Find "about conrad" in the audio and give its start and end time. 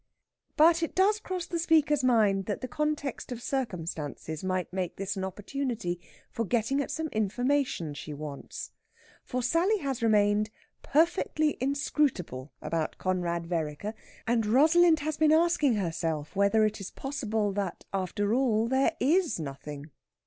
12.63-13.45